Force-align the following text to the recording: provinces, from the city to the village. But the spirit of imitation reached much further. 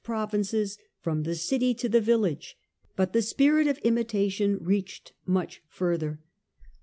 provinces, 0.03 0.79
from 0.99 1.21
the 1.21 1.35
city 1.35 1.75
to 1.75 1.87
the 1.87 2.01
village. 2.01 2.57
But 2.95 3.13
the 3.13 3.21
spirit 3.21 3.67
of 3.67 3.77
imitation 3.83 4.57
reached 4.59 5.13
much 5.27 5.61
further. 5.67 6.19